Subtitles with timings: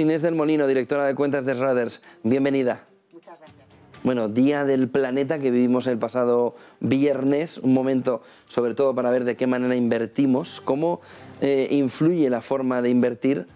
[0.00, 2.00] Inés del Molino, directora de cuentas de Raders.
[2.22, 2.86] Bienvenida.
[3.12, 3.66] Muchas gracias.
[4.02, 9.24] Bueno, Día del Planeta que vivimos el pasado viernes, un momento sobre todo para ver
[9.24, 11.02] de qué manera invertimos, cómo
[11.42, 13.46] eh, influye la forma de invertir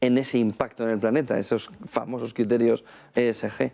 [0.00, 2.82] en ese impacto en el planeta, esos famosos criterios
[3.14, 3.70] ESG.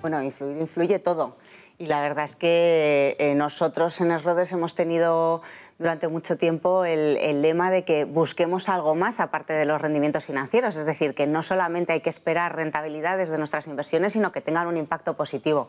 [0.00, 1.38] Bueno, influye, influye todo.
[1.80, 5.42] Y la verdad es que eh, nosotros en Esroders hemos tenido
[5.78, 10.76] durante mucho tiempo el, lema de que busquemos algo más aparte de los rendimientos financieros.
[10.76, 14.66] Es decir, que no solamente hay que esperar rentabilidades de nuestras inversiones, sino que tengan
[14.66, 15.68] un impacto positivo.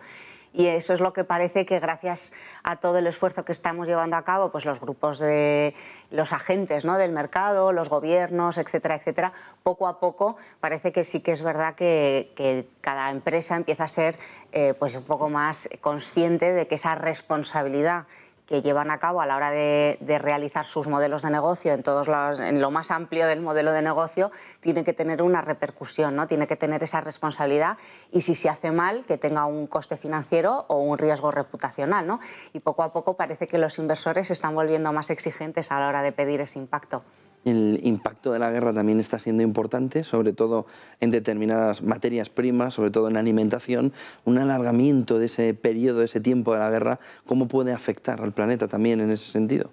[0.52, 4.16] Y eso es lo que parece que gracias a todo el esfuerzo que estamos llevando
[4.16, 5.76] a cabo, pues los grupos de
[6.10, 6.98] los agentes ¿no?
[6.98, 9.32] del mercado, los gobiernos, etcétera, etcétera,
[9.62, 13.88] poco a poco parece que sí que es verdad que, que cada empresa empieza a
[13.88, 14.18] ser
[14.52, 18.08] eh, pues un poco más consciente de que esa responsabilidad
[18.50, 22.08] que llevan a cabo a la hora de, realizar sus modelos de negocio en, todos
[22.40, 26.26] en lo más amplio del modelo de negocio, tiene que tener una repercusión, ¿no?
[26.26, 27.78] tiene que tener esa responsabilidad
[28.12, 32.08] y si se hace mal, que tenga un coste financiero o un riesgo reputacional.
[32.08, 32.20] ¿no?
[32.52, 35.88] Y poco a poco parece que los inversores se están volviendo más exigentes a la
[35.88, 37.04] hora de pedir ese impacto.
[37.46, 40.66] El impacto de la guerra también está siendo importante, sobre todo
[41.00, 43.94] en determinadas materias primas, sobre todo en alimentación.
[44.26, 48.34] Un alargamiento de ese periodo, de ese tiempo de la guerra, ¿cómo puede afectar al
[48.34, 49.72] planeta también en ese sentido?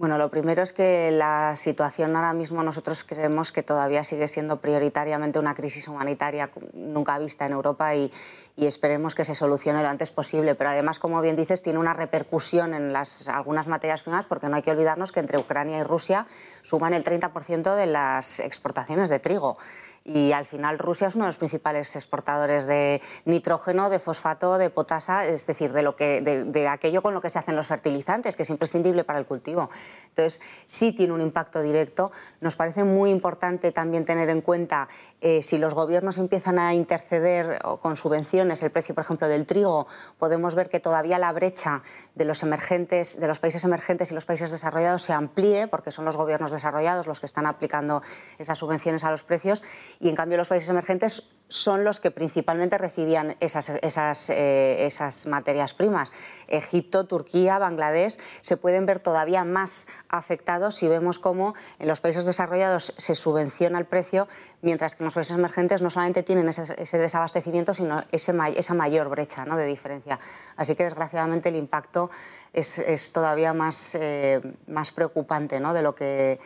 [0.00, 4.58] Bueno, lo primero es que la situación ahora mismo nosotros creemos que todavía sigue siendo
[4.58, 8.10] prioritariamente una crisis humanitaria nunca vista en Europa y,
[8.56, 10.54] esperemos que se solucione lo antes posible.
[10.54, 14.56] Pero además, como bien dices, tiene una repercusión en las, algunas materias primas porque no
[14.56, 16.26] hay que olvidarnos que entre Ucrania y Rusia
[16.62, 19.58] suman el 30% de las exportaciones de trigo
[20.02, 24.70] y al final Rusia es uno de los principales exportadores de nitrógeno, de fosfato, de
[24.70, 28.34] potasa, es decir, de, lo que, de, aquello con lo que se hacen los fertilizantes,
[28.34, 29.68] que es imprescindible para el cultivo.
[30.08, 32.12] Entonces, sí tiene un impacto directo.
[32.40, 34.88] Nos parece muy importante también tener en cuenta
[35.20, 39.86] eh, si los gobiernos empiezan a interceder con subvenciones el precio, por ejemplo, del trigo,
[40.18, 41.82] podemos ver que todavía la brecha
[42.14, 46.06] de los emergentes, de los países emergentes y los países desarrollados se amplíe, porque son
[46.06, 48.02] los gobiernos desarrollados los que están aplicando
[48.38, 49.62] esas subvenciones a los precios
[49.98, 55.26] y en cambio los países emergentes son los que principalmente recibían esas, esas, eh, esas,
[55.26, 56.12] materias primas.
[56.46, 62.24] Egipto, Turquía, Bangladesh se pueden ver todavía más afectados si vemos cómo en los países
[62.24, 64.28] desarrollados se subvenciona el precio,
[64.62, 68.74] mientras que en los países emergentes no solamente tienen ese, ese desabastecimiento, sino ese, esa
[68.74, 69.56] mayor brecha ¿no?
[69.56, 70.20] de diferencia.
[70.56, 72.10] Así que desgraciadamente el impacto
[72.52, 75.74] es, es todavía más, eh, más preocupante ¿no?
[75.74, 76.38] de, lo que,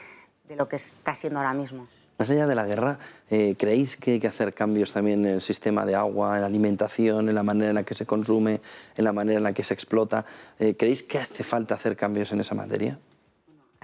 [0.48, 1.86] de lo que está siendo ahora mismo.
[2.16, 2.98] Más allá de la guerra,
[3.28, 6.46] eh, ¿creéis que hay que hacer cambios también en el sistema de agua, en la
[6.46, 8.60] alimentación, en la manera en la que se consume,
[8.96, 10.24] en la manera en la que se explota?
[10.58, 12.98] Eh, ¿Creéis que hace falta hacer cambios en esa materia?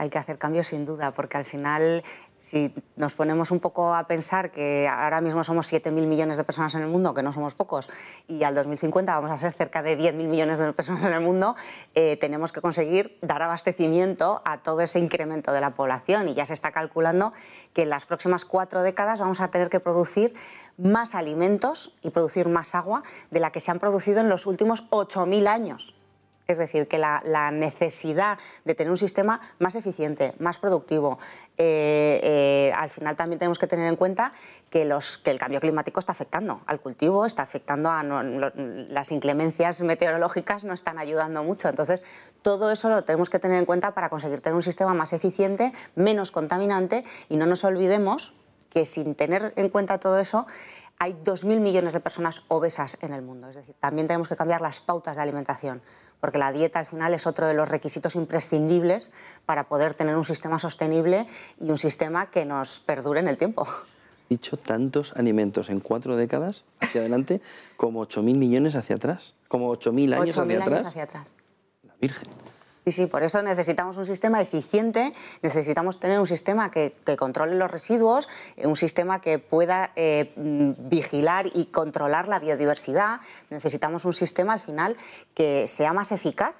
[0.00, 2.02] Hay que hacer cambios sin duda, porque al final
[2.38, 6.74] si nos ponemos un poco a pensar que ahora mismo somos 7.000 millones de personas
[6.74, 7.86] en el mundo, que no somos pocos,
[8.26, 11.54] y al 2050 vamos a ser cerca de 10.000 millones de personas en el mundo,
[11.94, 16.28] eh, tenemos que conseguir dar abastecimiento a todo ese incremento de la población.
[16.28, 17.34] Y ya se está calculando
[17.74, 20.32] que en las próximas cuatro décadas vamos a tener que producir
[20.78, 24.88] más alimentos y producir más agua de la que se han producido en los últimos
[24.88, 25.94] 8.000 años.
[26.50, 31.18] Es decir, que la, necesidad de tener un sistema más eficiente, más productivo.
[31.56, 34.32] Eh, eh, al final también tenemos que tener en cuenta
[34.68, 40.72] que, el cambio climático está afectando al cultivo, está afectando a las inclemencias meteorológicas, no
[40.72, 41.68] están ayudando mucho.
[41.68, 42.02] Entonces,
[42.42, 45.72] todo eso lo tenemos que tener en cuenta para conseguir tener un sistema más eficiente,
[45.94, 48.32] menos contaminante y no nos olvidemos
[48.70, 50.46] que sin tener en cuenta todo eso,
[50.98, 53.48] hay 2.000 millones de personas obesas en el mundo.
[53.48, 55.82] Es decir, también tenemos que cambiar las pautas de alimentación
[56.20, 59.12] porque la dieta al final es otro de los requisitos imprescindibles
[59.46, 61.26] para poder tener un sistema sostenible
[61.60, 63.66] y un sistema que nos perdure en el tiempo.
[64.28, 67.40] Dicho tantos alimentos en cuatro décadas hacia adelante,
[67.76, 71.32] como 8.000 millones hacia atrás, como 8.000 años, 8 hacia, años hacia atrás.
[71.82, 72.28] La Virgen.
[72.84, 75.12] Sí, sí, por eso necesitamos un sistema eficiente,
[75.42, 81.46] necesitamos tener un sistema que, que controle los residuos, un sistema que pueda eh, vigilar
[81.52, 84.96] y controlar la biodiversidad, necesitamos un sistema al final
[85.34, 86.54] que sea más eficaz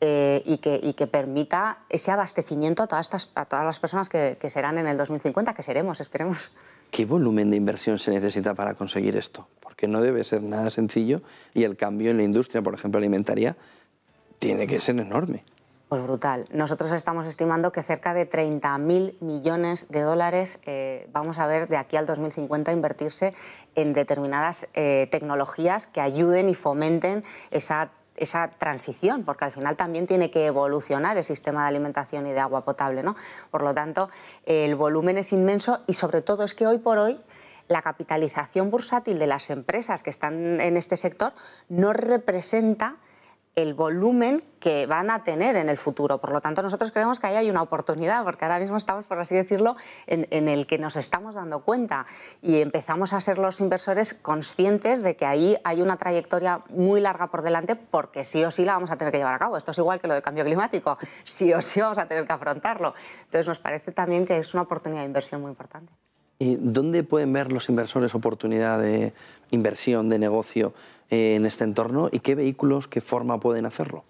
[0.00, 4.08] eh, y, que, y, que, permita ese abastecimiento a todas, estas, a todas las personas
[4.08, 6.50] que, que serán en el 2050, que seremos, esperemos.
[6.90, 9.46] ¿Qué volumen de inversión se necesita para conseguir esto?
[9.60, 11.22] Porque no debe ser nada sencillo
[11.54, 13.56] y el cambio en la industria, por ejemplo, alimentaria,
[14.42, 15.44] tiene que ser enorme.
[15.88, 16.46] Pues brutal.
[16.50, 21.76] Nosotros estamos estimando que cerca de 30.000 millones de dólares eh, vamos a ver de
[21.76, 23.34] aquí al 2050 invertirse
[23.76, 30.06] en determinadas eh, tecnologías que ayuden y fomenten esa esa transición, porque al final también
[30.06, 33.02] tiene que evolucionar el sistema de alimentación y de agua potable.
[33.02, 33.16] ¿no?
[33.50, 34.10] Por lo tanto,
[34.44, 37.18] el volumen es inmenso y sobre todo es que hoy por hoy
[37.68, 41.32] la capitalización bursátil de las empresas que están en este sector
[41.70, 42.96] no representa
[43.54, 46.18] el volumen que van a tener en el futuro.
[46.18, 49.18] Por lo tanto, nosotros creemos que ahí hay una oportunidad, porque ahora mismo estamos, por
[49.18, 49.76] así decirlo,
[50.06, 52.06] en, el que nos estamos dando cuenta
[52.40, 57.26] y empezamos a ser los inversores conscientes de que ahí hay una trayectoria muy larga
[57.26, 59.56] por delante, porque sí o sí la vamos a tener que llevar a cabo.
[59.56, 62.32] Esto es igual que lo del cambio climático, sí o sí vamos a tener que
[62.32, 62.94] afrontarlo.
[63.24, 65.92] Entonces, nos parece también que es una oportunidad de inversión muy importante.
[66.42, 69.12] ¿Y dónde pueden ver los inversores oportunidad de
[69.52, 70.74] inversión, de negocio
[71.08, 74.02] eh, en este entorno y qué vehículos, qué forma pueden hacerlo?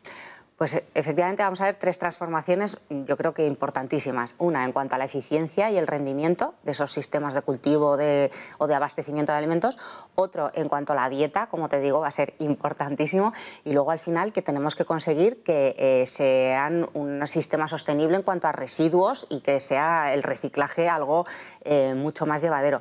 [0.63, 4.37] Pues efectivamente vamos a ver tres transformaciones, yo creo que importantísimas.
[4.39, 7.97] Una en cuanto a la eficiencia y el rendimiento de esos sistemas de cultivo o
[7.97, 8.31] de
[8.73, 9.77] abastecimiento de alimentos.
[10.15, 13.33] Otro en cuanto a la dieta, como te digo, va a ser importantísimo.
[13.65, 18.23] Y luego al final que tenemos que conseguir que eh, sean un sistema sostenible en
[18.23, 21.27] cuanto a residuos y que sea el reciclaje algo
[21.65, 22.81] eh, mucho más llevadero.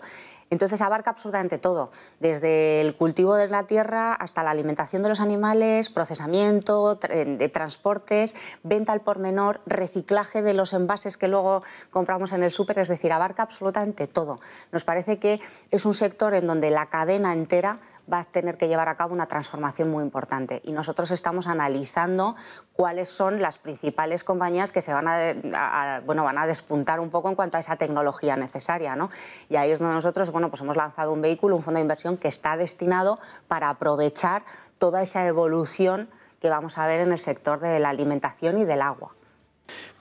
[0.51, 5.21] Entonces abarca absolutamente todo, desde el cultivo de la tierra hasta la alimentación de los
[5.21, 12.33] animales, procesamiento, de transportes, venta al por menor, reciclaje de los envases que luego compramos
[12.33, 14.41] en el súper, es decir, abarca absolutamente todo.
[14.73, 15.39] Nos parece que
[15.71, 17.79] es un sector en donde la cadena entera
[18.11, 20.61] va a tener que llevar a cabo una transformación muy importante.
[20.63, 22.35] Y nosotros estamos analizando
[22.73, 27.29] cuáles son las principales compañías que se van a, bueno, van a despuntar un poco
[27.29, 28.95] en cuanto a esa tecnología necesaria.
[28.95, 29.09] ¿no?
[29.49, 32.17] Y ahí es donde nosotros bueno, pues hemos lanzado un vehículo, un fondo de inversión
[32.17, 34.43] que está destinado para aprovechar
[34.77, 36.09] toda esa evolución
[36.39, 39.13] que vamos a ver en el sector de la alimentación y del agua.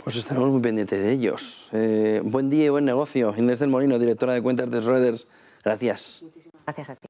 [0.02, 1.68] Pues estaremos muy pendientes de ellos.
[1.72, 3.34] Eh, buen día y buen negocio.
[3.36, 5.26] Inés del Molino, directora de cuentas de Schroeders.
[5.62, 6.20] Gracias.
[6.22, 7.09] Muchísimas gracias a ti.